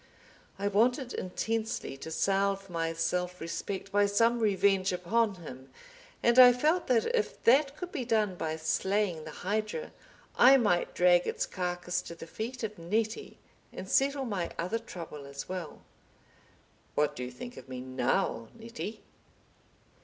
I 0.57 0.67
wanted 0.67 1.13
intensely 1.13 1.95
to 1.97 2.09
salve 2.09 2.71
my 2.71 2.91
self 2.93 3.39
respect 3.39 3.91
by 3.91 4.07
some 4.07 4.39
revenge 4.39 4.91
upon 4.91 5.35
him, 5.35 5.69
and 6.23 6.39
I 6.39 6.53
felt 6.53 6.87
that 6.87 7.05
if 7.15 7.43
that 7.43 7.77
could 7.77 7.91
be 7.91 8.03
done 8.03 8.33
by 8.35 8.55
slaying 8.55 9.25
the 9.25 9.29
hydra, 9.45 9.91
I 10.35 10.57
might 10.57 10.95
drag 10.95 11.27
its 11.27 11.45
carcass 11.45 12.01
to 12.01 12.15
the 12.15 12.25
feet 12.25 12.63
of 12.63 12.79
Nettie, 12.79 13.37
and 13.71 13.87
settle 13.87 14.25
my 14.25 14.49
other 14.57 14.79
trouble 14.79 15.27
as 15.27 15.47
well. 15.47 15.83
"What 16.95 17.15
do 17.15 17.23
you 17.23 17.29
think 17.29 17.55
of 17.55 17.69
me 17.69 17.79
now, 17.81 18.47
Nettie?" 18.55 19.03